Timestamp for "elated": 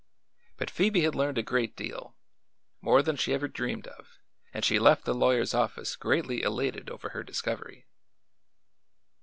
6.41-6.89